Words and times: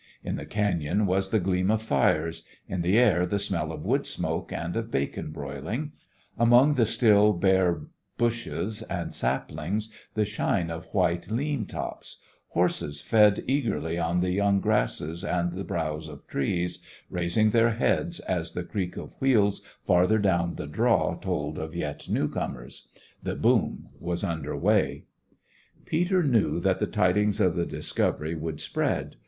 In 0.23 0.35
the 0.35 0.47
cañon 0.47 1.05
was 1.05 1.29
the 1.29 1.39
gleam 1.39 1.69
of 1.69 1.79
fires; 1.79 2.43
in 2.67 2.81
the 2.81 2.97
air 2.97 3.23
the 3.23 3.37
smell 3.37 3.71
of 3.71 3.85
wood 3.85 4.07
smoke 4.07 4.51
and 4.51 4.75
of 4.75 4.89
bacon 4.89 5.29
broiling; 5.31 5.91
among 6.39 6.73
the 6.73 6.87
still 6.87 7.33
bare 7.33 7.83
bushes 8.17 8.81
and 8.89 9.13
saplings 9.13 9.93
the 10.15 10.25
shine 10.25 10.71
of 10.71 10.85
white 10.91 11.29
lean 11.29 11.67
tops; 11.67 12.17
horses 12.47 12.99
fed 12.99 13.43
eagerly 13.47 13.99
on 13.99 14.21
the 14.21 14.31
young 14.31 14.59
grasses 14.59 15.23
and 15.23 15.51
the 15.53 15.63
browse 15.63 16.07
of 16.07 16.25
trees, 16.25 16.79
raising 17.11 17.51
their 17.51 17.73
heads 17.73 18.19
as 18.21 18.53
the 18.53 18.63
creak 18.63 18.97
of 18.97 19.13
wheels 19.21 19.61
farther 19.85 20.17
down 20.17 20.55
the 20.55 20.65
draw 20.65 21.13
told 21.13 21.59
of 21.59 21.75
yet 21.75 22.09
new 22.09 22.27
comers. 22.27 22.87
The 23.21 23.35
boom 23.35 23.89
was 23.99 24.23
under 24.23 24.57
way. 24.57 25.03
Peter 25.85 26.23
knew 26.23 26.59
that 26.59 26.79
the 26.79 26.87
tidings 26.87 27.39
of 27.39 27.53
the 27.55 27.67
discovery 27.67 28.33
would 28.33 28.59
spread. 28.59 29.17